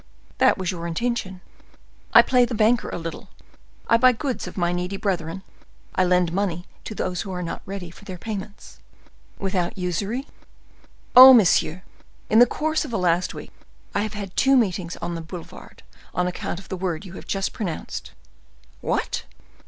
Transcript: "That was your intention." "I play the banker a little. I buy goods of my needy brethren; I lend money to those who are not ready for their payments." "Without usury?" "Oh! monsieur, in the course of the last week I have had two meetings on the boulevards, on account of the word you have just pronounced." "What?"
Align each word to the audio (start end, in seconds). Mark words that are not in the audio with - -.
"That 0.39 0.57
was 0.57 0.71
your 0.71 0.87
intention." 0.87 1.41
"I 2.11 2.23
play 2.23 2.43
the 2.43 2.55
banker 2.55 2.89
a 2.89 2.97
little. 2.97 3.29
I 3.87 3.97
buy 3.97 4.13
goods 4.13 4.47
of 4.47 4.57
my 4.57 4.73
needy 4.73 4.97
brethren; 4.97 5.43
I 5.93 6.05
lend 6.05 6.33
money 6.33 6.65
to 6.85 6.95
those 6.95 7.21
who 7.21 7.31
are 7.31 7.43
not 7.43 7.61
ready 7.67 7.91
for 7.91 8.03
their 8.03 8.17
payments." 8.17 8.79
"Without 9.37 9.77
usury?" 9.77 10.25
"Oh! 11.15 11.35
monsieur, 11.35 11.83
in 12.31 12.39
the 12.39 12.47
course 12.47 12.83
of 12.83 12.89
the 12.89 12.97
last 12.97 13.35
week 13.35 13.51
I 13.93 14.01
have 14.01 14.15
had 14.15 14.35
two 14.35 14.57
meetings 14.57 14.97
on 15.03 15.13
the 15.13 15.21
boulevards, 15.21 15.83
on 16.15 16.25
account 16.25 16.57
of 16.57 16.69
the 16.69 16.77
word 16.77 17.05
you 17.05 17.13
have 17.13 17.27
just 17.27 17.53
pronounced." 17.53 18.13
"What?" 18.79 19.25